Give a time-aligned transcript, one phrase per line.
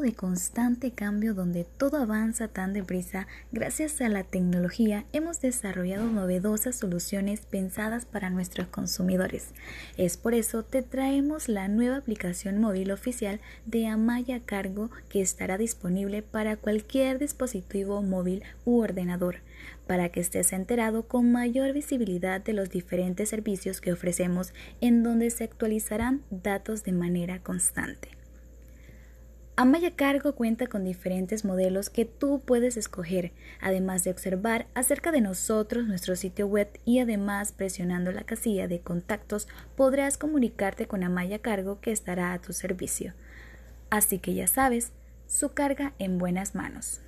[0.00, 6.76] de constante cambio donde todo avanza tan deprisa, gracias a la tecnología hemos desarrollado novedosas
[6.76, 9.48] soluciones pensadas para nuestros consumidores.
[9.96, 15.58] Es por eso te traemos la nueva aplicación móvil oficial de Amaya Cargo que estará
[15.58, 19.36] disponible para cualquier dispositivo móvil u ordenador,
[19.86, 25.30] para que estés enterado con mayor visibilidad de los diferentes servicios que ofrecemos en donde
[25.30, 28.19] se actualizarán datos de manera constante.
[29.60, 35.20] Amaya Cargo cuenta con diferentes modelos que tú puedes escoger, además de observar acerca de
[35.20, 41.40] nosotros nuestro sitio web y además presionando la casilla de contactos podrás comunicarte con Amaya
[41.40, 43.12] Cargo que estará a tu servicio.
[43.90, 44.92] Así que ya sabes,
[45.26, 47.02] su carga en buenas manos.